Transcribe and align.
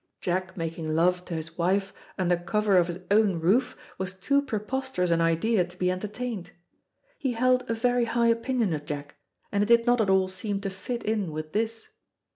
Jack 0.19 0.57
making 0.57 0.95
love 0.95 1.25
to 1.25 1.35
his 1.35 1.59
wife 1.59 1.93
under 2.17 2.35
cover 2.35 2.75
of 2.75 2.87
his 2.87 2.97
own 3.11 3.39
roof 3.39 3.77
was 3.99 4.15
too 4.15 4.41
preposterous 4.41 5.11
an 5.11 5.21
idea 5.21 5.63
to 5.63 5.77
be 5.77 5.91
entertained. 5.91 6.49
He 7.19 7.33
held 7.33 7.69
a 7.69 7.75
very 7.75 8.05
high 8.05 8.29
opinion 8.29 8.73
of 8.73 8.85
Jack, 8.85 9.17
and 9.51 9.61
it 9.61 9.67
did 9.67 9.85
not 9.85 10.01
at 10.01 10.09
all 10.09 10.27
seem 10.27 10.59
to 10.61 10.71
fit 10.71 11.03
in 11.03 11.31
with 11.31 11.53
this. 11.53 11.89